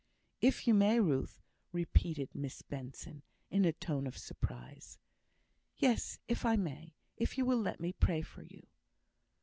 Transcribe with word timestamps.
"If 0.41 0.65
you 0.65 0.73
may, 0.73 0.99
Ruth!" 0.99 1.43
repeated 1.71 2.33
Miss 2.33 2.63
Benson, 2.63 3.21
in 3.51 3.65
a 3.65 3.71
tone 3.71 4.07
of 4.07 4.17
surprise. 4.17 4.97
"Yes, 5.77 6.17
if 6.27 6.43
I 6.43 6.55
may. 6.55 6.95
If 7.17 7.37
you 7.37 7.45
will 7.45 7.61
let 7.61 7.79
me 7.79 7.93
pray 7.93 8.23
for 8.23 8.41
you." 8.41 8.65